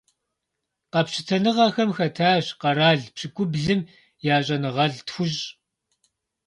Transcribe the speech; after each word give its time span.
Къэпщытэныгъэхэм 0.91 1.89
хэтащ 1.97 2.45
къэрал 2.61 3.01
пщыкӏублым 3.13 3.81
я 4.33 4.37
щӀэныгъэлӀ 4.45 4.99
тхущӏ. 5.07 5.41